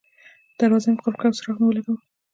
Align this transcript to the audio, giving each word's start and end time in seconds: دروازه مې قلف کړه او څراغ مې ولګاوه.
دروازه 0.59 0.87
مې 0.93 1.01
قلف 1.05 1.17
کړه 1.19 1.27
او 1.29 1.35
څراغ 1.37 1.57
مې 1.59 1.65
ولګاوه. 1.67 1.99